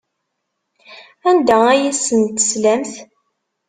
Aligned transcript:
Anda 1.29 1.57
ay 1.71 1.81
asen-teslamt? 1.91 2.91